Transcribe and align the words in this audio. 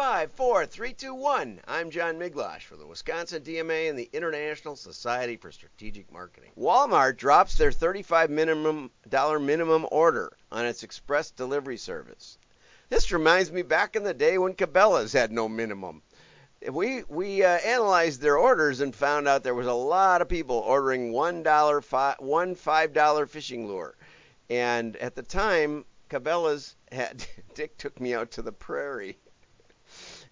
five, 0.00 0.32
four, 0.32 0.64
three, 0.64 0.94
two, 0.94 1.14
one. 1.14 1.60
I'm 1.68 1.90
John 1.90 2.18
Miglautsch 2.18 2.62
for 2.62 2.76
the 2.76 2.86
Wisconsin 2.86 3.42
DMA 3.42 3.90
and 3.90 3.98
the 3.98 4.08
International 4.14 4.74
Society 4.74 5.36
for 5.36 5.52
Strategic 5.52 6.10
Marketing. 6.10 6.52
Walmart 6.58 7.18
drops 7.18 7.58
their 7.58 7.70
$35 7.70 8.30
minimum 8.30 8.90
dollar 9.10 9.38
minimum 9.38 9.86
order 9.92 10.32
on 10.50 10.64
its 10.64 10.84
express 10.84 11.30
delivery 11.30 11.76
service. 11.76 12.38
This 12.88 13.12
reminds 13.12 13.52
me 13.52 13.60
back 13.60 13.94
in 13.94 14.02
the 14.02 14.14
day 14.14 14.38
when 14.38 14.54
Cabela's 14.54 15.12
had 15.12 15.32
no 15.32 15.50
minimum. 15.50 16.00
We 16.66 17.02
we 17.10 17.44
uh, 17.44 17.58
analyzed 17.58 18.22
their 18.22 18.38
orders 18.38 18.80
and 18.80 18.94
found 18.94 19.28
out 19.28 19.42
there 19.42 19.54
was 19.54 19.66
a 19.66 19.74
lot 19.74 20.22
of 20.22 20.30
people 20.30 20.56
ordering 20.56 21.12
one 21.12 21.42
dollar 21.42 21.82
five 21.82 22.16
one 22.20 22.54
five 22.54 22.94
dollar 22.94 23.26
fishing 23.26 23.68
lure, 23.68 23.98
and 24.48 24.96
at 24.96 25.14
the 25.14 25.22
time 25.22 25.84
Cabela's 26.08 26.74
had 26.90 27.22
Dick 27.54 27.76
took 27.76 28.00
me 28.00 28.14
out 28.14 28.30
to 28.30 28.40
the 28.40 28.50
prairie 28.50 29.18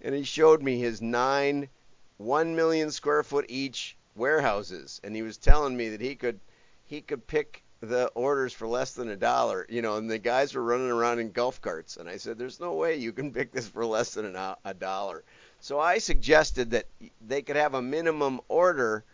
and 0.01 0.15
he 0.15 0.23
showed 0.23 0.62
me 0.62 0.79
his 0.79 1.03
nine 1.03 1.69
one 2.16 2.55
million 2.55 2.91
square 2.91 3.23
foot 3.23 3.47
each 3.48 3.97
warehouses. 4.15 5.01
And 5.05 5.15
he 5.15 5.23
was 5.23 5.37
telling 5.37 5.77
me 5.77 5.91
that 5.91 6.01
he 6.01 6.15
could 6.15 6.41
he 6.84 7.01
could 7.01 7.27
pick 7.27 7.62
the 7.80 8.09
orders 8.09 8.52
for 8.52 8.66
less 8.66 8.95
than 8.95 9.09
a 9.09 9.16
dollar 9.16 9.65
you 9.69 9.80
know 9.83 9.98
and 9.98 10.11
the 10.11 10.19
guys 10.19 10.52
were 10.52 10.65
running 10.65 10.91
around 10.91 11.21
in 11.21 11.30
golf 11.30 11.61
carts. 11.61 11.97
And 11.97 12.09
i 12.09 12.16
said 12.16 12.38
there's 12.38 12.61
no 12.61 12.74
way 12.74 12.97
you 12.97 13.12
can 13.12 13.33
pick 13.38 13.52
this 13.52 13.69
for 13.69 13.84
less 13.87 14.15
than 14.15 14.24
an, 14.24 14.55
a 14.65 14.74
dollar. 14.74 15.24
So 15.61 15.79
i 15.79 15.99
suggested 15.99 16.71
that 16.71 16.87
they 17.27 17.43
could 17.43 17.57
have 17.57 17.74
a 17.74 17.83
minimum 17.83 18.41
order 18.49 19.05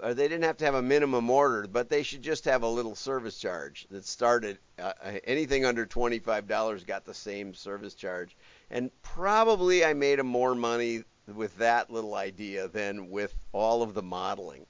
or 0.00 0.14
they 0.14 0.28
didn't 0.28 0.44
have 0.44 0.56
to 0.58 0.64
have 0.64 0.74
a 0.74 0.82
minimum 0.82 1.30
order, 1.30 1.66
but 1.66 1.88
they 1.88 2.02
should 2.02 2.22
just 2.22 2.44
have 2.44 2.62
a 2.62 2.68
little 2.68 2.94
service 2.94 3.38
charge 3.38 3.86
that 3.90 4.04
started 4.04 4.58
uh, 4.78 4.92
anything 5.24 5.64
under 5.64 5.86
$25 5.86 6.86
got 6.86 7.04
the 7.04 7.14
same 7.14 7.54
service 7.54 7.94
charge. 7.94 8.36
And 8.70 8.90
probably 9.02 9.84
I 9.84 9.94
made 9.94 10.22
more 10.22 10.54
money 10.54 11.04
with 11.32 11.56
that 11.58 11.90
little 11.90 12.14
idea 12.14 12.68
than 12.68 13.10
with 13.10 13.34
all 13.52 13.82
of 13.82 13.94
the 13.94 14.02
modeling. 14.02 14.66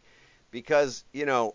Because, 0.50 1.04
you 1.12 1.26
know, 1.26 1.54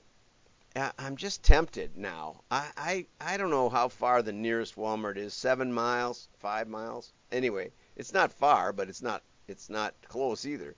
I'm 0.98 1.16
just 1.16 1.44
tempted 1.44 1.98
now. 1.98 2.42
I, 2.52 2.70
I, 2.78 3.06
I 3.22 3.38
don't 3.38 3.50
know 3.50 3.70
how 3.70 3.88
far 3.88 4.22
the 4.22 4.34
nearest 4.34 4.76
Walmart 4.76 5.18
is. 5.18 5.34
Seven 5.34 5.72
miles, 5.74 6.28
five 6.40 6.68
miles. 6.68 7.14
Anyway, 7.32 7.72
it's 7.96 8.14
not 8.14 8.32
far, 8.32 8.72
but 8.74 8.90
it's 8.90 9.02
not 9.02 9.24
it's 9.48 9.70
not 9.70 9.96
close 10.08 10.46
either. 10.46 10.76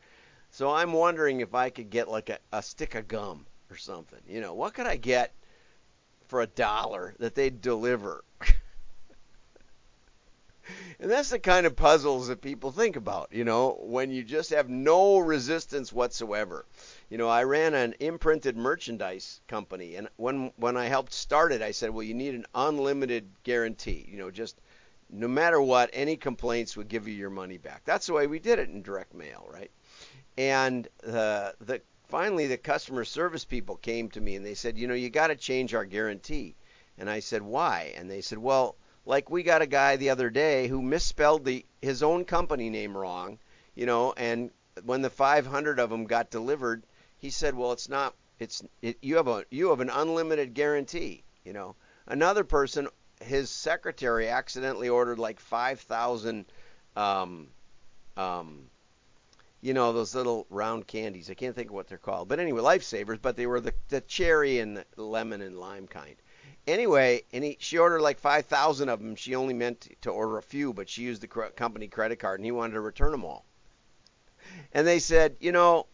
So 0.53 0.69
I'm 0.69 0.91
wondering 0.91 1.39
if 1.39 1.55
I 1.55 1.69
could 1.69 1.89
get 1.89 2.09
like 2.09 2.29
a, 2.29 2.37
a 2.51 2.61
stick 2.61 2.95
of 2.95 3.07
gum 3.07 3.45
or 3.69 3.77
something. 3.77 4.19
You 4.27 4.41
know, 4.41 4.53
what 4.53 4.73
could 4.73 4.85
I 4.85 4.97
get 4.97 5.33
for 6.27 6.41
a 6.41 6.47
dollar 6.47 7.15
that 7.19 7.35
they'd 7.35 7.61
deliver? 7.61 8.25
and 10.99 11.09
that's 11.09 11.29
the 11.29 11.39
kind 11.39 11.65
of 11.65 11.77
puzzles 11.77 12.27
that 12.27 12.41
people 12.41 12.69
think 12.69 12.97
about, 12.97 13.29
you 13.31 13.45
know, 13.45 13.79
when 13.81 14.11
you 14.11 14.23
just 14.23 14.49
have 14.49 14.69
no 14.69 15.19
resistance 15.19 15.93
whatsoever. 15.93 16.65
You 17.09 17.17
know, 17.17 17.29
I 17.29 17.43
ran 17.43 17.73
an 17.73 17.95
imprinted 18.01 18.57
merchandise 18.57 19.39
company 19.47 19.95
and 19.95 20.09
when 20.17 20.51
when 20.57 20.75
I 20.75 20.87
helped 20.87 21.13
start 21.13 21.53
it, 21.53 21.61
I 21.61 21.71
said, 21.71 21.91
"Well, 21.91 22.03
you 22.03 22.13
need 22.13 22.35
an 22.35 22.45
unlimited 22.53 23.29
guarantee, 23.43 24.05
you 24.11 24.17
know, 24.17 24.29
just 24.29 24.59
no 25.09 25.29
matter 25.29 25.61
what, 25.61 25.89
any 25.93 26.17
complaints 26.17 26.75
would 26.75 26.89
give 26.89 27.07
you 27.07 27.13
your 27.13 27.29
money 27.29 27.57
back." 27.57 27.83
That's 27.85 28.07
the 28.07 28.13
way 28.13 28.27
we 28.27 28.39
did 28.39 28.59
it 28.59 28.67
in 28.67 28.81
direct 28.81 29.13
mail, 29.13 29.47
right? 29.49 29.71
And 30.37 30.87
the 31.01 31.55
the 31.59 31.81
finally 32.09 32.47
the 32.47 32.57
customer 32.57 33.05
service 33.05 33.45
people 33.45 33.77
came 33.77 34.09
to 34.09 34.21
me 34.21 34.35
and 34.35 34.45
they 34.45 34.53
said, 34.53 34.77
you 34.77 34.87
know, 34.87 34.93
you 34.93 35.09
got 35.09 35.27
to 35.27 35.35
change 35.35 35.73
our 35.73 35.85
guarantee. 35.85 36.55
And 36.97 37.09
I 37.09 37.19
said, 37.19 37.41
why? 37.41 37.93
And 37.97 38.09
they 38.09 38.21
said, 38.21 38.37
well, 38.37 38.75
like 39.05 39.29
we 39.29 39.43
got 39.43 39.61
a 39.61 39.67
guy 39.67 39.95
the 39.95 40.09
other 40.09 40.29
day 40.29 40.67
who 40.67 40.81
misspelled 40.81 41.45
the 41.45 41.65
his 41.81 42.03
own 42.03 42.25
company 42.25 42.69
name 42.69 42.95
wrong, 42.95 43.39
you 43.75 43.85
know, 43.85 44.13
and 44.17 44.51
when 44.83 45.01
the 45.01 45.09
500 45.09 45.79
of 45.79 45.89
them 45.89 46.05
got 46.05 46.29
delivered, 46.29 46.83
he 47.17 47.29
said, 47.29 47.55
well, 47.55 47.71
it's 47.71 47.89
not 47.89 48.13
it's 48.39 48.63
it, 48.81 48.97
you 49.01 49.17
have 49.17 49.27
a 49.27 49.45
you 49.49 49.69
have 49.69 49.79
an 49.79 49.89
unlimited 49.89 50.53
guarantee, 50.53 51.23
you 51.45 51.53
know. 51.53 51.75
Another 52.07 52.43
person, 52.43 52.87
his 53.21 53.49
secretary 53.49 54.27
accidentally 54.27 54.89
ordered 54.89 55.19
like 55.19 55.39
5,000 55.39 56.45
um, 56.95 57.47
um, 58.17 58.63
you 59.61 59.73
know 59.73 59.93
those 59.93 60.15
little 60.15 60.47
round 60.49 60.87
candies. 60.87 61.29
I 61.29 61.35
can't 61.35 61.55
think 61.55 61.69
of 61.69 61.75
what 61.75 61.87
they're 61.87 61.97
called, 61.97 62.27
but 62.27 62.39
anyway, 62.39 62.61
lifesavers. 62.61 63.21
But 63.21 63.37
they 63.37 63.45
were 63.45 63.61
the, 63.61 63.73
the 63.89 64.01
cherry 64.01 64.59
and 64.59 64.77
the 64.77 64.85
lemon 65.01 65.41
and 65.41 65.59
lime 65.59 65.87
kind. 65.87 66.15
Anyway, 66.67 67.23
and 67.33 67.43
he, 67.43 67.57
she 67.59 67.77
ordered 67.77 68.01
like 68.01 68.19
5,000 68.19 68.89
of 68.89 68.99
them. 68.99 69.15
She 69.15 69.35
only 69.35 69.53
meant 69.53 69.87
to 70.01 70.11
order 70.11 70.37
a 70.37 70.43
few, 70.43 70.73
but 70.73 70.89
she 70.89 71.03
used 71.03 71.21
the 71.21 71.27
company 71.27 71.87
credit 71.87 72.17
card, 72.17 72.39
and 72.39 72.45
he 72.45 72.51
wanted 72.51 72.73
to 72.73 72.81
return 72.81 73.11
them 73.11 73.25
all. 73.25 73.45
And 74.73 74.85
they 74.85 74.99
said, 74.99 75.37
you 75.39 75.51
know, 75.51 75.87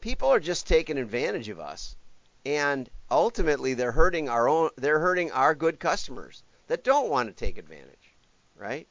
people 0.00 0.28
are 0.28 0.40
just 0.40 0.66
taking 0.66 0.98
advantage 0.98 1.48
of 1.48 1.60
us, 1.60 1.96
and 2.44 2.88
ultimately 3.10 3.74
they're 3.74 3.92
hurting 3.92 4.28
our 4.28 4.48
own. 4.48 4.70
They're 4.76 5.00
hurting 5.00 5.30
our 5.32 5.54
good 5.54 5.78
customers 5.78 6.42
that 6.66 6.84
don't 6.84 7.08
want 7.08 7.28
to 7.28 7.34
take 7.34 7.58
advantage, 7.58 8.14
right? 8.56 8.86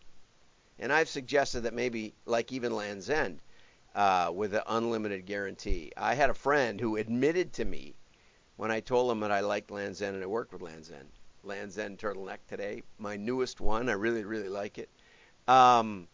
And 0.79 0.91
I've 0.91 1.09
suggested 1.09 1.61
that 1.61 1.73
maybe, 1.73 2.13
like 2.25 2.51
even 2.51 2.75
Land's 2.75 3.09
End, 3.09 3.41
uh, 3.95 4.31
with 4.33 4.53
an 4.53 4.63
unlimited 4.67 5.25
guarantee. 5.25 5.91
I 5.97 6.15
had 6.15 6.29
a 6.29 6.35
friend 6.35 6.79
who 6.79 6.97
admitted 6.97 7.53
to 7.53 7.65
me 7.65 7.95
when 8.57 8.71
I 8.71 8.79
told 8.79 9.11
him 9.11 9.19
that 9.21 9.31
I 9.31 9.41
liked 9.41 9.71
Land's 9.71 10.01
End 10.01 10.15
and 10.15 10.23
I 10.23 10.27
worked 10.27 10.53
with 10.53 10.61
Land's 10.61 10.91
End. 10.91 11.09
Land's 11.43 11.77
End 11.77 11.97
turtleneck 11.97 12.39
today, 12.47 12.83
my 12.99 13.17
newest 13.17 13.59
one. 13.59 13.89
I 13.89 13.93
really, 13.93 14.23
really 14.23 14.49
like 14.49 14.77
it. 14.77 14.89
Um, 15.47 16.07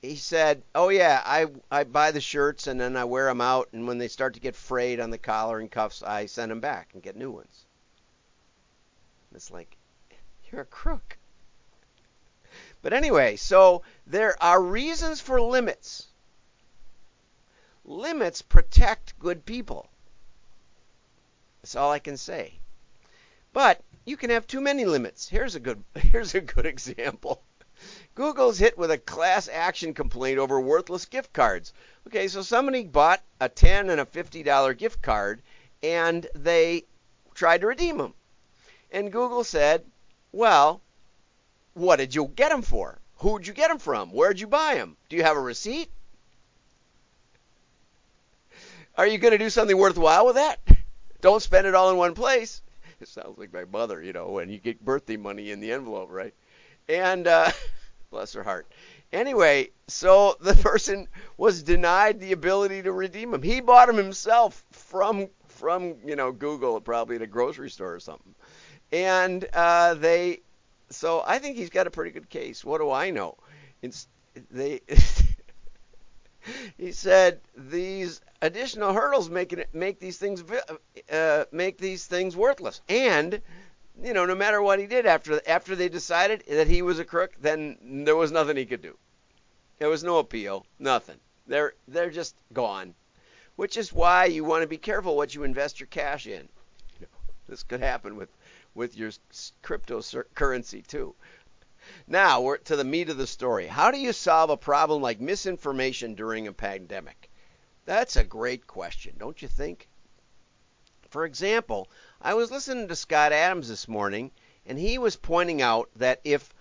he 0.00 0.16
said, 0.16 0.62
"Oh 0.74 0.90
yeah, 0.90 1.22
I 1.24 1.46
I 1.70 1.84
buy 1.84 2.12
the 2.12 2.20
shirts 2.20 2.68
and 2.68 2.80
then 2.80 2.96
I 2.96 3.04
wear 3.04 3.26
them 3.26 3.40
out, 3.40 3.68
and 3.72 3.86
when 3.86 3.98
they 3.98 4.08
start 4.08 4.34
to 4.34 4.40
get 4.40 4.54
frayed 4.54 5.00
on 5.00 5.10
the 5.10 5.18
collar 5.18 5.58
and 5.58 5.70
cuffs, 5.70 6.02
I 6.02 6.26
send 6.26 6.50
them 6.50 6.60
back 6.60 6.90
and 6.94 7.02
get 7.02 7.16
new 7.16 7.30
ones." 7.30 7.66
It's 9.34 9.50
like, 9.50 9.76
you're 10.50 10.62
a 10.62 10.66
crook. 10.66 11.18
But 12.80 12.92
anyway, 12.92 13.36
so 13.36 13.82
there 14.06 14.40
are 14.42 14.62
reasons 14.62 15.20
for 15.20 15.40
limits 15.40 16.07
limits 17.88 18.42
protect 18.42 19.18
good 19.18 19.46
people. 19.46 19.88
That's 21.62 21.74
all 21.74 21.90
I 21.90 21.98
can 21.98 22.18
say. 22.18 22.60
But 23.54 23.80
you 24.04 24.16
can 24.16 24.28
have 24.30 24.46
too 24.46 24.60
many 24.60 24.84
limits. 24.84 25.28
Here's 25.28 25.54
a 25.54 25.60
good 25.60 25.82
here's 25.94 26.34
a 26.34 26.40
good 26.40 26.66
example. 26.66 27.42
Google's 28.14 28.58
hit 28.58 28.76
with 28.76 28.90
a 28.90 28.98
class 28.98 29.48
action 29.48 29.94
complaint 29.94 30.38
over 30.38 30.60
worthless 30.60 31.06
gift 31.06 31.32
cards. 31.32 31.72
Okay, 32.06 32.28
so 32.28 32.42
somebody 32.42 32.84
bought 32.84 33.22
a 33.40 33.48
10 33.48 33.88
and 33.88 34.00
a 34.00 34.04
$50 34.04 34.76
gift 34.76 35.00
card 35.00 35.42
and 35.82 36.26
they 36.34 36.84
tried 37.34 37.62
to 37.62 37.68
redeem 37.68 37.98
them. 37.98 38.14
And 38.90 39.12
Google 39.12 39.44
said, 39.44 39.84
"Well, 40.32 40.82
what 41.72 41.96
did 41.96 42.14
you 42.14 42.26
get 42.26 42.50
them 42.50 42.62
for? 42.62 42.98
Who'd 43.18 43.46
you 43.46 43.54
get 43.54 43.68
them 43.68 43.78
from? 43.78 44.10
Where'd 44.10 44.40
you 44.40 44.46
buy 44.46 44.74
them? 44.74 44.96
Do 45.08 45.16
you 45.16 45.22
have 45.22 45.36
a 45.36 45.40
receipt? 45.40 45.90
Are 48.98 49.06
you 49.06 49.18
going 49.18 49.30
to 49.30 49.38
do 49.38 49.48
something 49.48 49.78
worthwhile 49.78 50.26
with 50.26 50.34
that? 50.34 50.58
Don't 51.20 51.40
spend 51.40 51.68
it 51.68 51.74
all 51.76 51.90
in 51.90 51.96
one 51.96 52.14
place. 52.14 52.62
It 53.00 53.06
sounds 53.06 53.38
like 53.38 53.52
my 53.52 53.64
mother, 53.64 54.02
you 54.02 54.12
know, 54.12 54.26
when 54.30 54.48
you 54.48 54.58
get 54.58 54.84
birthday 54.84 55.16
money 55.16 55.52
in 55.52 55.60
the 55.60 55.70
envelope, 55.70 56.08
right? 56.10 56.34
And 56.88 57.28
uh, 57.28 57.52
bless 58.10 58.32
her 58.32 58.42
heart. 58.42 58.66
Anyway, 59.12 59.70
so 59.86 60.36
the 60.40 60.54
person 60.54 61.06
was 61.36 61.62
denied 61.62 62.18
the 62.18 62.32
ability 62.32 62.82
to 62.82 62.92
redeem 62.92 63.30
them. 63.30 63.40
He 63.40 63.60
bought 63.60 63.86
them 63.86 63.96
himself 63.96 64.64
from 64.72 65.28
from 65.46 65.94
you 66.04 66.16
know 66.16 66.32
Google, 66.32 66.80
probably 66.80 67.16
at 67.16 67.22
a 67.22 67.26
grocery 67.28 67.70
store 67.70 67.94
or 67.94 68.00
something. 68.00 68.34
And 68.90 69.46
uh, 69.52 69.94
they, 69.94 70.40
so 70.90 71.22
I 71.24 71.38
think 71.38 71.56
he's 71.56 71.70
got 71.70 71.86
a 71.86 71.90
pretty 71.90 72.10
good 72.10 72.28
case. 72.28 72.64
What 72.64 72.78
do 72.78 72.90
I 72.90 73.10
know? 73.10 73.36
It's, 73.80 74.08
they 74.50 74.80
he 76.76 76.90
said 76.90 77.40
these 77.56 78.20
additional 78.40 78.92
hurdles 78.92 79.28
make 79.28 79.52
it 79.52 79.68
make 79.72 79.98
these 79.98 80.18
things 80.18 80.44
uh, 81.12 81.44
make 81.52 81.78
these 81.78 82.06
things 82.06 82.36
worthless. 82.36 82.80
And 82.88 83.40
you 84.02 84.12
know, 84.12 84.26
no 84.26 84.34
matter 84.34 84.62
what 84.62 84.78
he 84.78 84.86
did 84.86 85.06
after 85.06 85.40
after 85.46 85.74
they 85.74 85.88
decided 85.88 86.44
that 86.48 86.68
he 86.68 86.82
was 86.82 86.98
a 86.98 87.04
crook, 87.04 87.32
then 87.40 88.04
there 88.04 88.16
was 88.16 88.30
nothing 88.30 88.56
he 88.56 88.66
could 88.66 88.82
do. 88.82 88.96
There 89.78 89.88
was 89.88 90.04
no 90.04 90.18
appeal, 90.18 90.66
nothing. 90.78 91.18
They're 91.46 91.74
they're 91.88 92.10
just 92.10 92.36
gone. 92.52 92.94
Which 93.56 93.76
is 93.76 93.92
why 93.92 94.26
you 94.26 94.44
want 94.44 94.62
to 94.62 94.68
be 94.68 94.78
careful 94.78 95.16
what 95.16 95.34
you 95.34 95.42
invest 95.42 95.80
your 95.80 95.88
cash 95.88 96.26
in. 96.26 96.48
You 97.00 97.06
know, 97.06 97.18
this 97.48 97.64
could 97.64 97.80
happen 97.80 98.16
with 98.16 98.28
with 98.74 98.96
your 98.96 99.10
cryptocurrency 99.64 100.86
too. 100.86 101.14
Now, 102.06 102.42
we're 102.42 102.58
to 102.58 102.76
the 102.76 102.84
meat 102.84 103.08
of 103.08 103.16
the 103.16 103.26
story. 103.26 103.66
How 103.66 103.90
do 103.90 103.98
you 103.98 104.12
solve 104.12 104.50
a 104.50 104.56
problem 104.56 105.02
like 105.02 105.20
misinformation 105.20 106.14
during 106.14 106.46
a 106.46 106.52
pandemic? 106.52 107.27
That's 107.88 108.16
a 108.16 108.22
great 108.22 108.66
question, 108.66 109.14
don't 109.18 109.40
you 109.40 109.48
think? 109.48 109.88
For 111.08 111.24
example, 111.24 111.88
I 112.20 112.34
was 112.34 112.50
listening 112.50 112.86
to 112.86 112.94
Scott 112.94 113.32
Adams 113.32 113.66
this 113.66 113.88
morning, 113.88 114.30
and 114.66 114.78
he 114.78 114.98
was 114.98 115.16
pointing 115.16 115.62
out 115.62 115.88
that 115.96 116.20
if 116.22 116.52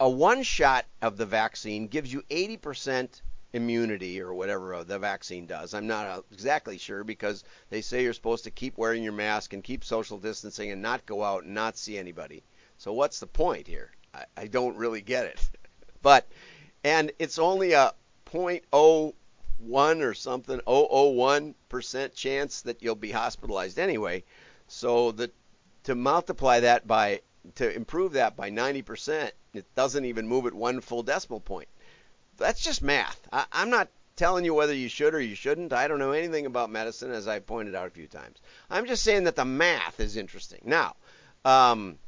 a 0.00 0.10
one 0.10 0.42
shot 0.42 0.86
of 1.00 1.16
the 1.16 1.24
vaccine 1.24 1.86
gives 1.86 2.12
you 2.12 2.22
80% 2.22 3.22
immunity 3.52 4.20
or 4.20 4.34
whatever 4.34 4.82
the 4.82 4.98
vaccine 4.98 5.46
does. 5.46 5.72
I'm 5.72 5.86
not 5.86 6.24
exactly 6.32 6.78
sure 6.78 7.04
because 7.04 7.44
they 7.70 7.80
say 7.80 8.02
you're 8.02 8.12
supposed 8.12 8.42
to 8.42 8.50
keep 8.50 8.76
wearing 8.76 9.04
your 9.04 9.12
mask 9.12 9.52
and 9.52 9.62
keep 9.62 9.84
social 9.84 10.18
distancing 10.18 10.72
and 10.72 10.82
not 10.82 11.06
go 11.06 11.22
out 11.22 11.44
and 11.44 11.54
not 11.54 11.78
see 11.78 11.96
anybody. 11.96 12.42
So 12.76 12.92
what's 12.92 13.20
the 13.20 13.28
point 13.28 13.68
here? 13.68 13.92
I, 14.12 14.24
I 14.36 14.46
don't 14.48 14.76
really 14.76 15.00
get 15.00 15.26
it. 15.26 15.48
but 16.02 16.26
and 16.82 17.12
it's 17.20 17.38
only 17.38 17.70
a 17.70 17.94
0.01 19.68 20.02
or 20.02 20.14
something 20.14 20.60
001% 20.66 22.14
chance 22.14 22.62
that 22.62 22.82
you'll 22.82 22.94
be 22.94 23.12
hospitalized 23.12 23.78
anyway. 23.78 24.24
So 24.68 25.14
to 25.84 25.94
multiply 25.94 26.60
that 26.60 26.86
by 26.86 27.20
to 27.56 27.74
improve 27.74 28.12
that 28.12 28.36
by 28.36 28.50
90%, 28.50 29.32
it 29.54 29.74
doesn't 29.74 30.04
even 30.04 30.28
move 30.28 30.46
it 30.46 30.54
one 30.54 30.80
full 30.80 31.02
decimal 31.02 31.40
point. 31.40 31.68
That's 32.36 32.62
just 32.62 32.82
math. 32.82 33.20
I, 33.32 33.44
I'm 33.52 33.70
not 33.70 33.88
telling 34.16 34.44
you 34.44 34.54
whether 34.54 34.74
you 34.74 34.88
should 34.88 35.14
or 35.14 35.20
you 35.20 35.34
shouldn't. 35.34 35.72
I 35.72 35.88
don't 35.88 35.98
know 35.98 36.12
anything 36.12 36.46
about 36.46 36.70
medicine, 36.70 37.10
as 37.10 37.26
I 37.26 37.40
pointed 37.40 37.74
out 37.74 37.86
a 37.86 37.90
few 37.90 38.06
times. 38.06 38.38
I'm 38.70 38.86
just 38.86 39.02
saying 39.02 39.24
that 39.24 39.36
the 39.36 39.44
math 39.44 40.00
is 40.00 40.16
interesting. 40.16 40.60
Now, 40.64 40.94
um, 41.44 41.98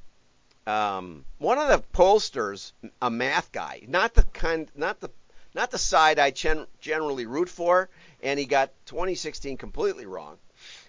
um, 0.66 1.24
one 1.38 1.58
of 1.58 1.68
the 1.68 1.82
pollsters, 1.92 2.72
a 3.02 3.10
math 3.10 3.52
guy, 3.52 3.82
not 3.88 4.14
the 4.14 4.22
kind, 4.22 4.68
not 4.74 5.00
the, 5.00 5.10
not 5.54 5.70
the 5.70 5.78
side 5.78 6.18
I 6.18 6.30
gen- 6.30 6.66
generally 6.80 7.26
root 7.26 7.48
for, 7.48 7.88
and 8.22 8.38
he 8.38 8.44
got 8.44 8.70
2016 8.86 9.56
completely 9.56 10.06
wrong. 10.06 10.38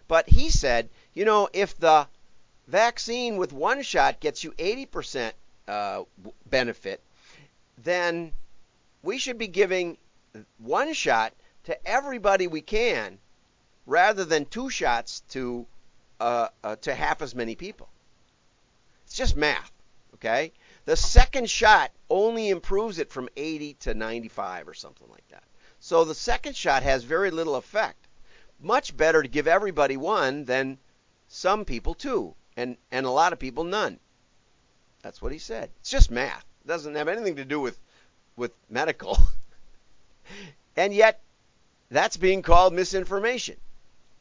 But 0.08 0.28
he 0.30 0.50
said, 0.50 0.90
you 1.14 1.26
know, 1.26 1.50
if 1.54 1.78
the 1.78 2.08
vaccine 2.68 3.38
with 3.38 3.54
one 3.54 3.84
shot 3.84 4.20
gets 4.20 4.44
you 4.44 4.52
80% 4.52 5.32
uh, 5.68 6.04
benefit, 6.50 7.02
then 7.78 8.32
we 9.04 9.18
should 9.18 9.38
be 9.38 9.48
giving 9.48 9.98
one 10.58 10.94
shot 10.94 11.34
to 11.66 11.88
everybody 11.88 12.48
we 12.48 12.62
can 12.62 13.20
rather 13.86 14.26
than 14.26 14.46
two 14.46 14.70
shots 14.70 15.22
to 15.30 15.66
uh, 16.20 16.48
uh, 16.64 16.76
to 16.78 16.94
half 16.96 17.22
as 17.22 17.36
many 17.36 17.56
people. 17.56 17.90
It's 19.06 19.16
just 19.16 19.36
math, 19.36 19.72
okay? 20.16 20.54
The 20.86 20.96
second 20.96 21.50
shot 21.50 21.92
only 22.10 22.50
improves 22.50 23.00
it 23.00 23.12
from 23.12 23.30
80 23.36 23.74
to 23.74 23.94
95 23.94 24.68
or 24.68 24.74
something 24.74 25.08
like 25.10 25.28
that. 25.30 25.44
So 25.80 26.04
the 26.04 26.16
second 26.16 26.56
shot 26.56 26.84
has 26.84 27.04
very 27.04 27.32
little 27.32 27.56
effect. 27.56 28.08
Much 28.60 28.96
better 28.96 29.22
to 29.22 29.28
give 29.28 29.48
everybody 29.48 29.98
one 29.98 30.46
than 30.46 30.78
some 31.28 31.66
people 31.66 31.94
two 31.94 32.36
and 32.56 32.78
and 32.92 33.06
a 33.06 33.12
lot 33.12 33.34
of 33.34 33.40
people 33.40 33.64
none. 33.64 34.00
That's 35.02 35.22
what 35.22 35.32
he 35.32 35.40
said. 35.40 35.70
It's 35.82 35.90
just 35.90 36.12
math. 36.12 36.46
It 36.64 36.68
doesn't 36.68 36.96
have 36.96 37.08
anything 37.08 37.36
to 37.36 37.46
do 37.46 37.60
with 37.60 37.80
with 38.36 38.52
medical. 38.70 39.18
and 40.76 40.94
yet 40.94 41.22
that's 41.90 42.18
being 42.18 42.42
called 42.42 42.74
misinformation, 42.74 43.58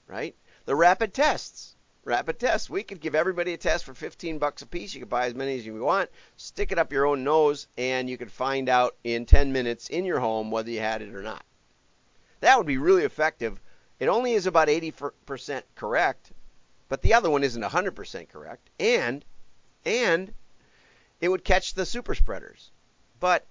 right? 0.06 0.34
The 0.64 0.76
rapid 0.76 1.14
tests. 1.14 1.73
Rapid 2.06 2.38
test. 2.38 2.68
We 2.68 2.82
could 2.82 3.00
give 3.00 3.14
everybody 3.14 3.54
a 3.54 3.56
test 3.56 3.84
for 3.84 3.94
15 3.94 4.38
bucks 4.38 4.60
a 4.60 4.66
piece. 4.66 4.92
You 4.92 5.00
could 5.00 5.08
buy 5.08 5.24
as 5.24 5.34
many 5.34 5.56
as 5.56 5.64
you 5.64 5.74
want, 5.76 6.10
stick 6.36 6.70
it 6.70 6.78
up 6.78 6.92
your 6.92 7.06
own 7.06 7.24
nose, 7.24 7.66
and 7.78 8.10
you 8.10 8.18
could 8.18 8.30
find 8.30 8.68
out 8.68 8.94
in 9.04 9.24
10 9.24 9.52
minutes 9.52 9.88
in 9.88 10.04
your 10.04 10.20
home 10.20 10.50
whether 10.50 10.70
you 10.70 10.80
had 10.80 11.00
it 11.00 11.14
or 11.14 11.22
not. 11.22 11.42
That 12.40 12.58
would 12.58 12.66
be 12.66 12.76
really 12.76 13.04
effective. 13.04 13.58
It 13.98 14.08
only 14.08 14.34
is 14.34 14.46
about 14.46 14.68
80% 14.68 15.62
correct, 15.76 16.30
but 16.90 17.00
the 17.00 17.14
other 17.14 17.30
one 17.30 17.42
isn't 17.42 17.62
100% 17.62 18.28
correct, 18.28 18.68
and 18.78 19.24
and 19.86 20.34
it 21.22 21.30
would 21.30 21.42
catch 21.42 21.72
the 21.72 21.86
super 21.86 22.14
spreaders. 22.14 22.70
But 23.18 23.46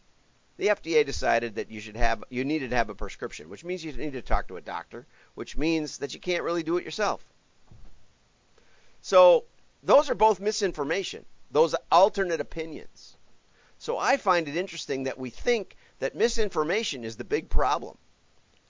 the 0.58 0.68
FDA 0.68 1.04
decided 1.04 1.56
that 1.56 1.72
you 1.72 1.80
should 1.80 1.98
have 1.98 2.24
you 2.30 2.46
needed 2.46 2.70
to 2.70 2.76
have 2.76 2.92
a 2.92 2.96
prescription, 2.96 3.50
which 3.50 3.64
means 3.64 3.84
you 3.84 3.94
need 3.94 4.14
to 4.14 4.22
talk 4.22 4.48
to 4.50 4.58
a 4.58 4.62
doctor, 4.62 5.08
which 5.34 5.58
means 5.58 5.98
that 5.98 6.14
you 6.14 6.20
can't 6.20 6.44
really 6.44 6.62
do 6.62 6.78
it 6.78 6.86
yourself. 6.86 7.26
So 9.04 9.44
those 9.84 10.10
are 10.10 10.16
both 10.16 10.40
misinformation, 10.40 11.26
those 11.52 11.76
alternate 11.92 12.40
opinions. 12.40 13.18
So 13.78 13.98
I 13.98 14.16
find 14.16 14.48
it 14.48 14.56
interesting 14.56 15.04
that 15.04 15.20
we 15.20 15.30
think 15.30 15.76
that 16.00 16.16
misinformation 16.16 17.04
is 17.04 17.18
the 17.18 17.26
big 17.26 17.50
problem. 17.50 17.98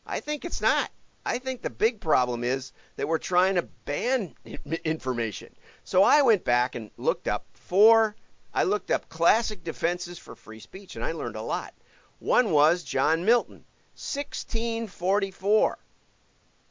I 0.07 0.21
think 0.21 0.43
it's 0.43 0.59
not. 0.59 0.89
I 1.23 1.37
think 1.37 1.61
the 1.61 1.69
big 1.69 2.01
problem 2.01 2.43
is 2.43 2.73
that 2.95 3.07
we're 3.07 3.19
trying 3.19 3.55
to 3.55 3.61
ban 3.85 4.33
information. 4.83 5.55
So 5.83 6.01
I 6.01 6.23
went 6.23 6.43
back 6.43 6.73
and 6.73 6.89
looked 6.97 7.27
up 7.27 7.45
four, 7.53 8.15
I 8.55 8.63
looked 8.63 8.89
up 8.89 9.09
classic 9.09 9.63
defenses 9.63 10.17
for 10.17 10.35
free 10.35 10.59
speech, 10.59 10.95
and 10.95 11.05
I 11.05 11.11
learned 11.11 11.35
a 11.35 11.43
lot. 11.43 11.75
One 12.17 12.49
was 12.49 12.83
John 12.83 13.23
Milton, 13.23 13.65
1644. 13.93 15.77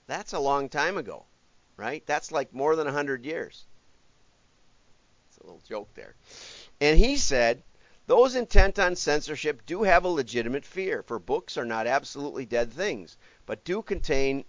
That's 0.08 0.32
a 0.32 0.41
long 0.41 0.69
time 0.69 0.99
ago, 0.99 1.26
right? 1.82 2.02
That's 2.06 2.32
like 2.32 2.55
more 2.55 2.76
than 2.76 2.87
100 2.87 3.25
years. 3.26 3.64
It's 5.29 5.38
a 5.38 5.44
little 5.44 5.62
joke 5.69 5.88
there. 5.94 6.14
And 6.81 6.99
he 6.99 7.17
said, 7.17 7.62
those 8.06 8.34
intent 8.34 8.79
on 8.79 8.96
censorship 8.96 9.62
do 9.67 9.82
have 9.82 10.05
a 10.05 10.08
legitimate 10.08 10.64
fear, 10.64 11.02
for 11.02 11.19
books 11.19 11.58
are 11.58 11.64
not 11.64 11.87
absolutely 11.87 12.46
dead 12.46 12.73
things 12.73 13.17
but 13.46 13.64
do 13.64 13.82
contain 13.82 14.44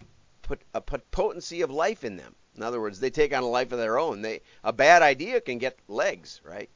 a 0.74 0.82
potency 0.82 1.62
of 1.62 1.72
life 1.72 2.04
in 2.04 2.18
them. 2.18 2.36
In 2.56 2.62
other 2.62 2.80
words, 2.80 3.00
they 3.00 3.10
take 3.10 3.34
on 3.34 3.44
a 3.44 3.48
life 3.48 3.72
of 3.72 3.80
their 3.80 3.98
own. 3.98 4.22
They 4.22 4.42
a 4.64 4.72
bad 4.72 5.02
idea 5.02 5.42
can 5.42 5.58
get 5.58 5.78
legs, 5.88 6.40
right? 6.44 6.70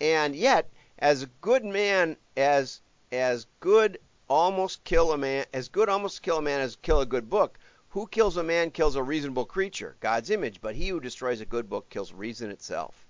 And 0.00 0.36
yet, 0.36 0.70
as 0.98 1.26
good 1.40 1.64
man, 1.64 2.16
as 2.36 2.80
as 3.10 3.46
good 3.58 3.98
almost 4.28 4.84
kill 4.84 5.12
a 5.12 5.18
man, 5.18 5.46
as 5.52 5.68
good 5.68 5.88
almost 5.88 6.22
kill 6.22 6.38
a 6.38 6.42
man 6.42 6.60
as 6.60 6.76
kill 6.76 7.00
a 7.00 7.06
good 7.06 7.28
book. 7.28 7.58
Who 7.90 8.06
kills 8.06 8.36
a 8.36 8.42
man 8.42 8.70
kills 8.70 8.96
a 8.96 9.02
reasonable 9.02 9.46
creature, 9.46 9.96
God's 10.00 10.30
image, 10.30 10.60
but 10.60 10.74
he 10.74 10.88
who 10.88 11.00
destroys 11.00 11.40
a 11.40 11.46
good 11.46 11.68
book 11.68 11.88
kills 11.88 12.12
reason 12.12 12.50
itself. 12.50 13.06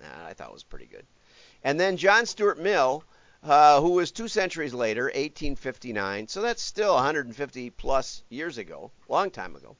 Nah, 0.00 0.26
I 0.26 0.34
thought 0.34 0.52
was 0.52 0.62
pretty 0.62 0.86
good. 0.86 1.06
And 1.62 1.80
then 1.80 1.96
John 1.96 2.26
Stuart 2.26 2.58
Mill 2.58 3.04
uh, 3.44 3.78
who 3.82 3.90
was 3.90 4.10
two 4.10 4.26
centuries 4.26 4.72
later, 4.72 5.04
1859, 5.04 6.28
so 6.28 6.40
that's 6.40 6.62
still 6.62 6.94
150 6.94 7.70
plus 7.70 8.22
years 8.30 8.56
ago, 8.56 8.90
long 9.06 9.30
time 9.30 9.54
ago, 9.54 9.76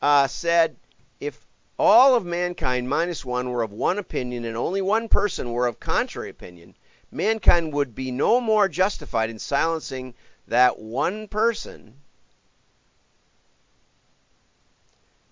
uh, 0.00 0.28
said 0.28 0.76
if 1.18 1.44
all 1.76 2.14
of 2.14 2.24
mankind 2.24 2.88
minus 2.88 3.24
one 3.24 3.50
were 3.50 3.62
of 3.62 3.72
one 3.72 3.98
opinion 3.98 4.44
and 4.44 4.56
only 4.56 4.80
one 4.80 5.08
person 5.08 5.52
were 5.52 5.66
of 5.66 5.80
contrary 5.80 6.30
opinion, 6.30 6.76
mankind 7.10 7.72
would 7.72 7.96
be 7.96 8.12
no 8.12 8.40
more 8.40 8.68
justified 8.68 9.28
in 9.28 9.40
silencing 9.40 10.14
that 10.46 10.78
one 10.78 11.26
person 11.26 11.94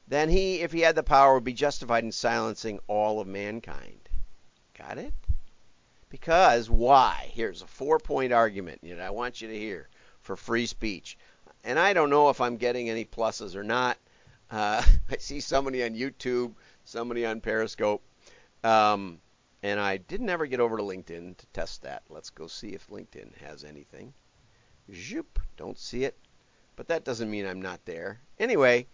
than 0.09 0.29
he, 0.29 0.61
if 0.61 0.73
he 0.73 0.81
had 0.81 0.95
the 0.95 1.03
power, 1.03 1.35
would 1.35 1.45
be 1.45 1.53
justified 1.53 2.05
in 2.05 2.13
silencing 2.13 2.81
all 2.87 3.21
of 3.21 3.27
mankind. 3.27 4.09
Got 4.77 4.99
it? 4.99 5.15
Because 6.09 6.69
why? 6.69 7.31
Here's 7.33 7.63
a 7.63 7.67
four 7.67 7.99
point 7.99 8.33
argument 8.33 8.81
that 8.83 9.01
I 9.01 9.11
want 9.11 9.41
you 9.41 9.49
to 9.49 9.59
hear 9.59 9.89
for 10.21 10.37
free 10.37 10.67
speech. 10.67 11.17
And 11.65 11.79
I 11.79 11.93
don't 11.93 12.11
know 12.11 12.29
if 12.29 12.41
I'm 12.41 12.57
getting 12.57 12.91
any 12.91 13.05
pluses 13.05 13.55
or 13.55 13.63
not. 13.63 13.97
Uh, 14.51 14.83
I 15.11 15.17
see 15.17 15.41
somebody 15.41 15.83
on 15.85 15.95
YouTube, 15.95 16.55
somebody 16.85 17.25
on 17.25 17.41
Periscope. 17.41 18.03
Um, 18.65 19.21
and 19.63 19.79
I 19.79 19.97
didn't 19.97 20.29
ever 20.29 20.47
get 20.47 20.61
over 20.61 20.77
to 20.77 20.83
LinkedIn 20.83 21.37
to 21.37 21.47
test 21.53 21.83
that. 21.83 22.03
Let's 22.11 22.31
go 22.31 22.47
see 22.47 22.71
if 22.71 22.89
LinkedIn 22.89 23.37
has 23.39 23.65
anything. 23.65 24.13
Zoop, 24.93 25.39
don't 25.57 25.79
see 25.79 26.05
it. 26.05 26.17
But 26.75 26.89
that 26.89 27.05
doesn't 27.05 27.31
mean 27.31 27.47
I'm 27.47 27.63
not 27.63 27.85
there. 27.85 28.21
Anyway, 28.39 28.87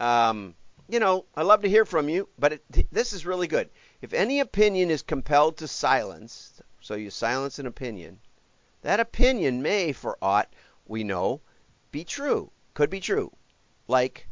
um, 0.00 0.54
you 0.88 1.00
know, 1.00 1.24
I 1.34 1.42
love 1.42 1.62
to 1.62 1.68
hear 1.68 1.84
from 1.84 2.08
you, 2.08 2.28
but 2.38 2.52
it, 2.52 2.92
this 2.92 3.12
is 3.12 3.26
really 3.26 3.46
good. 3.46 3.70
If 4.02 4.12
any 4.12 4.40
opinion 4.40 4.90
is 4.90 5.02
compelled 5.02 5.56
to 5.58 5.68
silence, 5.68 6.60
so 6.80 6.94
you 6.94 7.10
silence 7.10 7.58
an 7.58 7.66
opinion, 7.66 8.18
that 8.82 9.00
opinion 9.00 9.62
may, 9.62 9.92
for 9.92 10.18
aught 10.20 10.52
we 10.86 11.04
know, 11.04 11.40
be 11.90 12.04
true, 12.04 12.50
could 12.74 12.90
be 12.90 13.00
true. 13.00 13.32
Like 13.88 14.28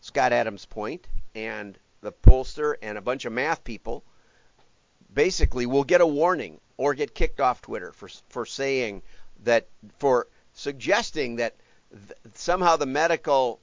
Scott 0.00 0.32
Adams' 0.32 0.66
point, 0.66 1.08
and 1.34 1.78
the 2.00 2.12
pollster 2.12 2.76
and 2.82 2.96
a 2.96 3.02
bunch 3.02 3.24
of 3.24 3.32
math 3.32 3.64
people 3.64 4.04
basically 5.12 5.66
will 5.66 5.84
get 5.84 6.00
a 6.00 6.06
warning 6.06 6.60
or 6.76 6.94
get 6.94 7.14
kicked 7.14 7.40
off 7.40 7.62
Twitter 7.62 7.92
for 7.92 8.08
for 8.28 8.44
saying 8.46 9.02
that 9.42 9.66
for 9.98 10.28
suggesting 10.52 11.36
that 11.36 11.54
th- 11.90 12.34
somehow 12.34 12.76
the 12.76 12.86
medical 12.86 13.60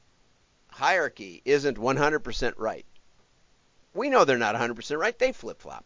hierarchy 0.71 1.41
isn't 1.45 1.77
100% 1.77 2.53
right. 2.57 2.85
We 3.93 4.09
know 4.09 4.25
they're 4.25 4.37
not 4.37 4.55
100% 4.55 4.97
right. 4.97 5.17
They 5.17 5.31
flip 5.31 5.61
flop. 5.61 5.85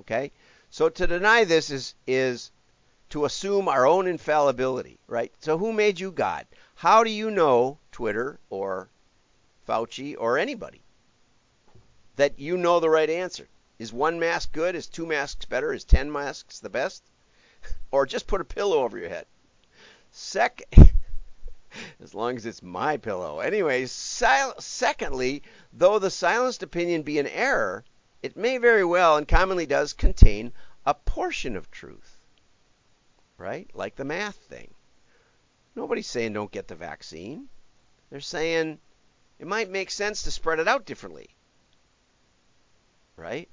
Okay? 0.00 0.30
So 0.70 0.88
to 0.88 1.06
deny 1.06 1.44
this 1.44 1.70
is 1.70 1.94
is 2.06 2.50
to 3.08 3.24
assume 3.24 3.68
our 3.68 3.86
own 3.86 4.06
infallibility, 4.06 4.98
right? 5.06 5.32
So 5.40 5.56
who 5.56 5.72
made 5.72 5.98
you 5.98 6.10
God? 6.10 6.46
How 6.74 7.02
do 7.02 7.10
you 7.10 7.30
know 7.30 7.78
Twitter 7.90 8.38
or 8.50 8.90
Fauci 9.66 10.14
or 10.18 10.36
anybody 10.36 10.82
that 12.16 12.38
you 12.38 12.58
know 12.58 12.80
the 12.80 12.90
right 12.90 13.08
answer? 13.08 13.48
Is 13.78 13.92
one 13.92 14.18
mask 14.18 14.52
good? 14.52 14.74
Is 14.74 14.86
two 14.86 15.06
masks 15.06 15.46
better? 15.46 15.72
Is 15.72 15.84
10 15.84 16.12
masks 16.12 16.58
the 16.58 16.68
best? 16.68 17.02
or 17.90 18.04
just 18.04 18.26
put 18.26 18.42
a 18.42 18.44
pillow 18.44 18.80
over 18.80 18.98
your 18.98 19.08
head. 19.08 19.26
Sec 20.10 20.62
as 22.02 22.14
long 22.14 22.36
as 22.36 22.46
it's 22.46 22.62
my 22.62 22.96
pillow. 22.96 23.40
Anyways, 23.40 23.92
sil- 23.92 24.58
secondly, 24.58 25.42
though 25.72 25.98
the 25.98 26.10
silenced 26.10 26.62
opinion 26.62 27.02
be 27.02 27.18
an 27.18 27.26
error, 27.26 27.84
it 28.22 28.36
may 28.36 28.58
very 28.58 28.84
well 28.84 29.16
and 29.16 29.28
commonly 29.28 29.66
does 29.66 29.92
contain 29.92 30.52
a 30.84 30.94
portion 30.94 31.56
of 31.56 31.70
truth. 31.70 32.18
Right? 33.36 33.70
Like 33.74 33.96
the 33.96 34.04
math 34.04 34.36
thing. 34.36 34.74
Nobody's 35.76 36.08
saying 36.08 36.32
don't 36.32 36.50
get 36.50 36.66
the 36.66 36.74
vaccine. 36.74 37.48
They're 38.10 38.20
saying 38.20 38.78
it 39.38 39.46
might 39.46 39.70
make 39.70 39.90
sense 39.90 40.22
to 40.22 40.30
spread 40.30 40.58
it 40.58 40.66
out 40.66 40.84
differently. 40.84 41.28
Right? 43.16 43.48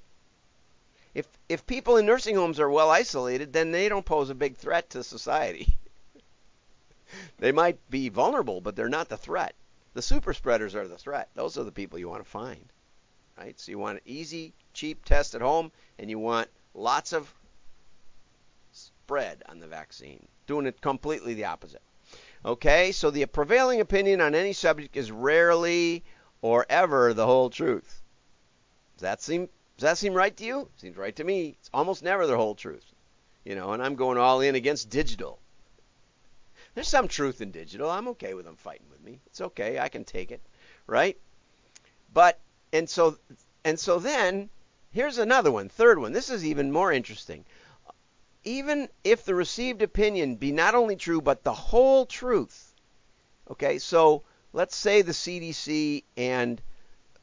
If 1.14 1.26
if 1.48 1.66
people 1.66 1.96
in 1.96 2.06
nursing 2.06 2.36
homes 2.36 2.60
are 2.60 2.68
well 2.68 2.90
isolated, 2.90 3.52
then 3.52 3.70
they 3.70 3.88
don't 3.88 4.04
pose 4.04 4.28
a 4.28 4.34
big 4.34 4.56
threat 4.56 4.90
to 4.90 5.04
society. 5.04 5.76
they 7.38 7.52
might 7.52 7.78
be 7.90 8.08
vulnerable, 8.08 8.60
but 8.60 8.76
they're 8.76 8.88
not 8.88 9.08
the 9.08 9.16
threat. 9.16 9.54
The 9.94 10.02
super 10.02 10.34
spreaders 10.34 10.74
are 10.74 10.86
the 10.86 10.98
threat. 10.98 11.30
Those 11.34 11.56
are 11.56 11.64
the 11.64 11.72
people 11.72 11.98
you 11.98 12.08
want 12.08 12.24
to 12.24 12.30
find. 12.30 12.64
Right? 13.38 13.58
So 13.58 13.70
you 13.70 13.78
want 13.78 13.98
an 13.98 14.04
easy, 14.06 14.52
cheap 14.72 15.04
test 15.04 15.34
at 15.34 15.40
home 15.40 15.72
and 15.98 16.10
you 16.10 16.18
want 16.18 16.48
lots 16.74 17.12
of 17.12 17.32
spread 18.72 19.42
on 19.48 19.60
the 19.60 19.66
vaccine. 19.66 20.26
Doing 20.46 20.66
it 20.66 20.80
completely 20.80 21.34
the 21.34 21.46
opposite. 21.46 21.82
Okay, 22.44 22.92
so 22.92 23.10
the 23.10 23.26
prevailing 23.26 23.80
opinion 23.80 24.20
on 24.20 24.34
any 24.34 24.52
subject 24.52 24.96
is 24.96 25.10
rarely 25.10 26.04
or 26.42 26.66
ever 26.68 27.12
the 27.12 27.26
whole 27.26 27.50
truth. 27.50 28.02
Does 28.96 29.02
that 29.02 29.22
seem 29.22 29.48
does 29.76 29.82
that 29.82 29.98
seem 29.98 30.14
right 30.14 30.34
to 30.36 30.44
you? 30.44 30.68
Seems 30.76 30.96
right 30.96 31.14
to 31.16 31.24
me. 31.24 31.56
It's 31.58 31.70
almost 31.74 32.02
never 32.02 32.26
the 32.26 32.36
whole 32.36 32.54
truth. 32.54 32.84
You 33.44 33.54
know, 33.54 33.72
and 33.72 33.82
I'm 33.82 33.94
going 33.94 34.16
all 34.16 34.40
in 34.40 34.54
against 34.54 34.88
digital. 34.88 35.38
There's 36.76 36.86
some 36.86 37.08
truth 37.08 37.40
in 37.40 37.50
digital. 37.50 37.90
I'm 37.90 38.06
okay 38.08 38.34
with 38.34 38.44
them 38.44 38.54
fighting 38.54 38.86
with 38.88 39.02
me. 39.02 39.18
It's 39.26 39.40
okay. 39.40 39.80
I 39.80 39.88
can 39.88 40.04
take 40.04 40.30
it, 40.30 40.40
right? 40.86 41.18
But 42.14 42.38
and 42.72 42.88
so 42.88 43.18
and 43.64 43.80
so 43.80 43.98
then 43.98 44.48
here's 44.92 45.18
another 45.18 45.50
one, 45.50 45.68
third 45.68 45.98
one. 45.98 46.12
This 46.12 46.30
is 46.30 46.44
even 46.44 46.70
more 46.70 46.92
interesting 46.92 47.44
even 48.46 48.88
if 49.02 49.24
the 49.24 49.34
received 49.34 49.82
opinion 49.82 50.36
be 50.36 50.52
not 50.52 50.76
only 50.76 50.94
true, 50.94 51.20
but 51.20 51.42
the 51.42 51.52
whole 51.52 52.06
truth. 52.06 52.72
Okay, 53.50 53.78
so 53.78 54.22
let's 54.52 54.76
say 54.76 55.02
the 55.02 55.12
CDC 55.12 56.04
and 56.16 56.62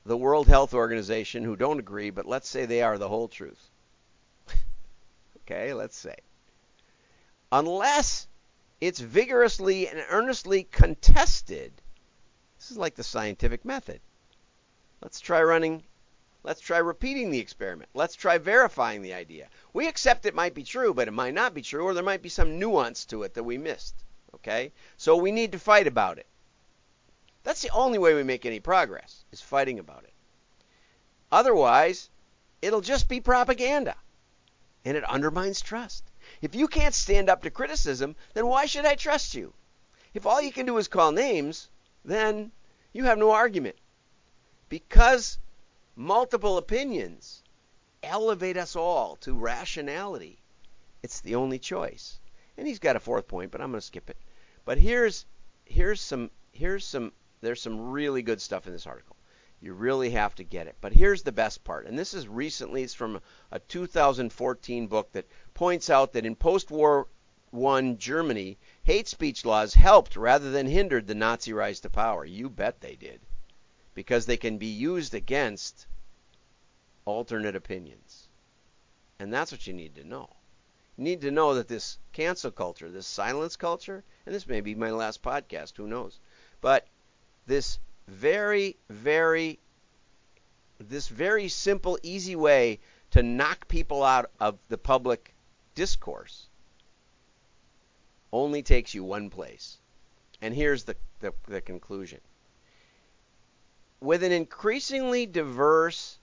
the 0.06 0.18
World 0.18 0.48
Health 0.48 0.74
Organization, 0.74 1.46
who 1.46 1.56
don't 1.56 1.80
agree, 1.80 2.10
but 2.10 2.26
let's 2.26 2.50
say 2.50 2.66
they 2.66 2.84
are 2.84 2.98
the 2.98 3.08
whole 3.08 3.30
truth. 3.30 3.70
okay, 5.38 5.74
let's 5.74 5.96
say. 5.96 6.18
Unless 7.54 8.28
it's 8.88 9.00
vigorously 9.00 9.88
and 9.88 10.04
earnestly 10.10 10.64
contested, 10.64 11.72
this 12.58 12.72
is 12.72 12.78
like 12.78 12.96
the 12.96 13.04
scientific 13.04 13.64
method. 13.64 14.02
Let's 15.02 15.20
try 15.20 15.42
running 15.42 15.84
Let's 16.44 16.60
try 16.60 16.80
repeating 16.80 17.32
the 17.32 17.40
experiment. 17.40 17.90
Let's 17.94 18.16
try 18.16 18.38
verifying 18.38 19.02
the 19.02 19.14
idea. 19.14 19.48
We 19.72 19.88
accept 19.88 20.26
it 20.26 20.36
might 20.36 20.54
be 20.54 20.64
true, 20.64 20.94
but 20.94 21.08
it 21.08 21.12
might 21.12 21.34
not 21.34 21.54
be 21.54 21.62
true, 21.62 21.86
or 21.86 21.94
there 21.94 22.04
might 22.04 22.22
be 22.22 22.28
some 22.28 22.60
nuance 22.60 23.06
to 23.06 23.24
it 23.24 23.34
that 23.36 23.46
we 23.46 23.58
missed. 23.58 23.96
Okay? 24.36 24.74
So 24.98 25.16
we 25.16 25.32
need 25.32 25.54
to 25.54 25.60
fight 25.60 25.88
about 25.88 26.18
it. 26.18 26.28
That's 27.44 27.62
the 27.62 27.70
only 27.70 27.98
way 27.98 28.14
we 28.14 28.24
make 28.24 28.46
any 28.46 28.60
progress, 28.60 29.24
is 29.32 29.40
fighting 29.40 29.80
about 29.80 30.04
it. 30.04 30.14
Otherwise, 31.32 32.10
it'll 32.62 32.82
just 32.82 33.08
be 33.08 33.22
propaganda. 33.22 33.96
And 34.84 34.98
it 34.98 35.06
undermines 35.06 35.62
trust. 35.62 36.04
If 36.44 36.56
you 36.56 36.68
can't 36.68 36.94
stand 36.94 37.30
up 37.30 37.44
to 37.44 37.50
criticism, 37.50 38.18
then 38.34 38.48
why 38.48 38.66
should 38.66 38.86
I 38.86 38.96
trust 38.96 39.34
you? 39.34 39.54
If 40.14 40.26
all 40.26 40.42
you 40.42 40.52
can 40.52 40.66
do 40.66 40.78
is 40.78 40.90
call 40.90 41.14
names, 41.14 41.70
then 42.04 42.52
you 42.92 43.06
have 43.06 43.18
no 43.18 43.32
argument. 43.32 43.78
Because 44.68 45.40
multiple 45.96 46.58
opinions 46.58 47.44
elevate 48.04 48.58
us 48.58 48.76
all 48.76 49.16
to 49.22 49.34
rationality. 49.34 50.38
It's 51.02 51.22
the 51.22 51.36
only 51.36 51.60
choice. 51.60 52.20
And 52.58 52.68
he's 52.68 52.80
got 52.80 52.98
a 52.98 53.00
fourth 53.00 53.26
point, 53.26 53.50
but 53.50 53.62
I'm 53.62 53.72
going 53.72 53.80
to 53.80 53.88
skip 53.88 54.10
it. 54.10 54.18
But 54.66 54.78
here's 54.78 55.26
here's 55.64 56.02
some 56.02 56.30
here's 56.52 56.86
some 56.86 57.14
there's 57.40 57.62
some 57.62 57.92
really 57.92 58.22
good 58.22 58.42
stuff 58.42 58.68
in 58.68 58.74
this 58.74 58.86
article. 58.86 59.16
You 59.64 59.72
really 59.72 60.10
have 60.10 60.36
to 60.36 60.44
get 60.44 60.68
it. 60.68 60.76
But 60.82 60.92
here's 60.92 61.24
the 61.24 61.32
best 61.32 61.64
part. 61.64 61.86
And 61.86 61.98
this 61.98 62.14
is 62.14 62.28
recently 62.28 62.84
it's 62.84 62.94
from 62.94 63.22
a 63.50 63.60
2014 63.60 64.88
book 64.88 65.14
that 65.14 65.26
points 65.54 65.90
out 65.90 66.14
that 66.14 66.26
in 66.26 66.36
post-war 66.36 67.08
one 67.52 67.98
Germany, 67.98 68.58
hate 68.84 69.08
speech 69.08 69.46
laws 69.46 69.76
helped 69.76 70.16
rather 70.16 70.50
than 70.50 70.66
hindered 70.66 71.06
the 71.06 71.16
Nazi 71.16 71.54
rise 71.54 71.80
to 71.82 71.90
power. 71.90 72.26
You 72.26 72.50
bet 72.50 72.82
they 72.82 72.96
did 72.96 73.20
because 73.94 74.26
they 74.26 74.38
can 74.38 74.58
be 74.58 74.68
used 74.68 75.14
against 75.14 75.86
alternate 77.06 77.56
opinions. 77.56 78.28
And 79.20 79.32
that's 79.32 79.52
what 79.52 79.68
you 79.68 79.74
need 79.74 79.96
to 79.96 80.04
know. 80.04 80.30
You 80.98 81.04
need 81.04 81.22
to 81.22 81.32
know 81.32 81.56
that 81.56 81.68
this 81.68 81.98
cancel 82.12 82.52
culture, 82.52 82.90
this 82.90 83.08
silence 83.08 83.56
culture, 83.56 84.04
and 84.26 84.34
this 84.34 84.48
may 84.48 84.62
be 84.62 84.76
my 84.76 84.92
last 84.92 85.22
podcast, 85.22 85.78
who 85.78 85.88
knows, 85.88 86.20
but 86.62 86.88
this 87.46 87.78
very, 88.08 88.78
very, 88.90 89.60
this 90.80 91.08
very 91.08 91.48
simple, 91.50 92.00
easy 92.04 92.36
way 92.36 92.80
to 93.12 93.24
knock 93.24 93.68
people 93.68 94.04
out 94.04 94.32
of 94.40 94.58
the 94.70 94.78
public 94.78 95.33
discourse 95.76 96.48
only 98.32 98.64
takes 98.64 98.94
you 98.94 99.04
one 99.04 99.30
place. 99.30 99.78
And 100.42 100.54
here's 100.54 100.84
the, 100.84 100.96
the, 101.20 101.34
the 101.48 101.62
conclusion 101.62 102.20
with 104.04 104.22
an 104.22 104.34
increasingly 104.34 105.26
diverse 105.26 106.18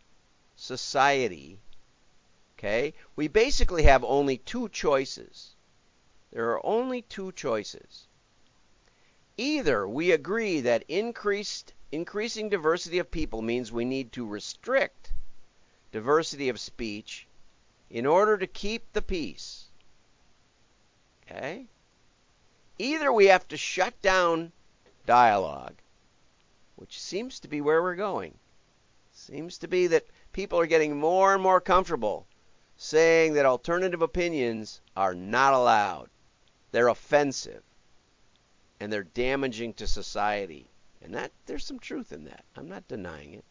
society, 0.55 1.59
okay, 2.59 2.93
we 3.17 3.27
basically 3.27 3.85
have 3.85 4.05
only 4.05 4.37
two 4.37 4.69
choices. 4.69 5.55
There 6.31 6.51
are 6.51 6.65
only 6.65 7.01
two 7.01 7.33
choices. 7.33 8.07
Either 9.39 9.89
we 9.89 10.13
agree 10.13 10.61
that 10.61 10.85
increased 10.89 11.73
increasing 11.91 12.51
diversity 12.51 12.99
of 12.99 13.11
people 13.11 13.41
means 13.41 13.73
we 13.73 13.87
need 13.87 14.13
to 14.13 14.27
restrict 14.27 15.11
diversity 15.91 16.51
of 16.51 16.61
speech 16.61 17.27
in 17.91 18.07
order 18.07 18.39
to 18.39 18.47
keep 18.47 18.93
the 18.93 19.03
peace. 19.03 19.67
Okay? 21.23 21.67
Either 22.79 23.13
we 23.13 23.27
have 23.27 23.47
to 23.49 23.57
shut 23.57 24.01
down 24.01 24.53
dialogue 25.07 25.75
which 26.81 26.99
seems 26.99 27.39
to 27.39 27.47
be 27.47 27.61
where 27.61 27.83
we're 27.83 27.95
going. 27.95 28.33
Seems 29.13 29.59
to 29.59 29.69
be 29.69 29.87
that 29.89 30.07
people 30.33 30.59
are 30.59 30.67
getting 30.67 30.99
more 30.99 31.35
and 31.35 31.43
more 31.43 31.61
comfortable 31.61 32.27
saying 32.79 33.35
that 33.35 33.45
alternative 33.45 34.01
opinions 34.01 34.81
are 34.97 35.15
not 35.15 35.53
allowed. 35.53 36.09
They're 36.73 36.89
offensive 36.89 37.63
and 38.81 38.91
they're 38.91 39.03
damaging 39.03 39.75
to 39.75 39.87
society. 39.87 40.71
And 41.03 41.15
that 41.15 41.33
there's 41.45 41.67
some 41.67 41.79
truth 41.79 42.13
in 42.13 42.25
that. 42.25 42.47
I'm 42.57 42.71
not 42.71 42.89
denying 42.89 43.35
it. 43.35 43.45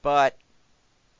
But 0.00 0.36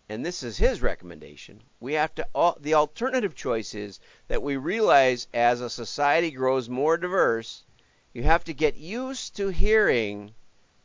and 0.09 0.25
this 0.25 0.43
is 0.43 0.59
his 0.59 0.83
recommendation, 0.83 1.63
we 1.81 1.95
have 1.95 2.15
to 2.15 2.27
the 2.61 2.75
alternative 2.75 3.35
choice 3.35 3.75
is 3.75 4.01
that 4.29 4.43
we 4.43 4.57
realize 4.57 5.29
as 5.35 5.61
a 5.61 5.71
society 5.71 6.31
grows 6.31 6.69
more 6.69 6.97
diverse 6.97 7.65
you 8.19 8.25
have 8.25 8.45
to 8.45 8.53
get 8.53 8.77
used 8.77 9.37
to 9.37 9.49
hearing 9.49 10.35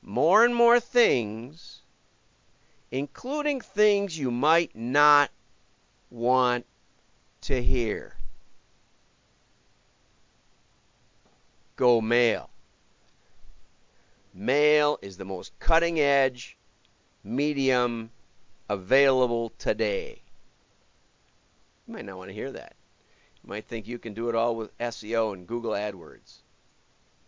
more 0.01 0.43
and 0.43 0.53
more 0.53 0.79
things, 0.79 1.81
including 2.91 3.61
things 3.61 4.17
you 4.17 4.29
might 4.29 4.75
not 4.75 5.31
want 6.11 6.65
to 7.41 7.61
hear. 7.61 8.15
Go 11.75 12.01
mail. 12.01 12.49
Mail 14.33 14.99
is 15.01 15.17
the 15.17 15.25
most 15.25 15.57
cutting 15.59 15.99
edge 15.99 16.57
medium 17.23 18.11
available 18.69 19.51
today. 19.57 20.21
You 21.87 21.93
might 21.93 22.05
not 22.05 22.17
want 22.17 22.29
to 22.29 22.35
hear 22.35 22.51
that. 22.51 22.75
You 23.43 23.49
might 23.49 23.65
think 23.65 23.87
you 23.87 23.99
can 23.99 24.13
do 24.13 24.29
it 24.29 24.35
all 24.35 24.55
with 24.55 24.77
SEO 24.77 25.33
and 25.33 25.47
Google 25.47 25.71
AdWords. 25.71 26.37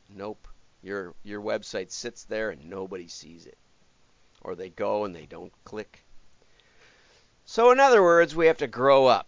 Nope. 0.10 0.48
Your 0.82 1.13
your 1.24 1.42
website 1.42 1.92
sits 1.92 2.24
there 2.24 2.51
and 2.51 2.70
nobody 2.70 3.08
sees 3.08 3.46
it. 3.46 3.58
Or 4.42 4.56
they 4.56 4.70
go 4.70 5.04
and 5.04 5.15
they 5.15 5.25
don't 5.25 5.51
click. 5.63 6.06
So 7.46 7.72
in 7.72 7.80
other 7.80 8.01
words, 8.01 8.36
we 8.36 8.48
have 8.48 8.58
to 8.60 8.68
grow 8.68 9.08
up. 9.08 9.27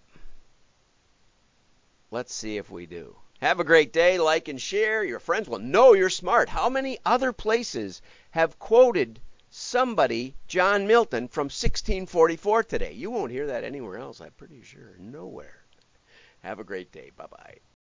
Let's 2.09 2.33
see 2.33 2.57
if 2.57 2.69
we 2.71 2.85
do. 2.85 3.15
Have 3.41 3.59
a 3.59 3.65
great 3.65 3.91
day, 3.91 4.17
like 4.17 4.47
and 4.47 4.61
share. 4.61 5.03
Your 5.03 5.19
friends 5.19 5.49
will 5.49 5.59
know 5.59 5.93
you're 5.93 6.09
smart. 6.09 6.49
How 6.49 6.69
many 6.69 6.97
other 7.05 7.33
places 7.33 8.01
have 8.31 8.57
quoted 8.59 9.19
somebody, 9.57 10.35
John 10.47 10.87
Milton, 10.87 11.27
from 11.27 11.45
1644 11.45 12.63
today? 12.63 12.93
You 12.93 13.09
won't 13.11 13.31
hear 13.31 13.47
that 13.47 13.63
anywhere 13.63 13.97
else, 13.97 14.21
I'm 14.21 14.31
pretty 14.31 14.61
sure. 14.61 14.95
Nowhere. 14.99 15.65
Have 16.43 16.59
a 16.59 16.63
great 16.63 16.91
day. 16.91 17.11
Bye 17.15 17.25
bye. 17.29 17.57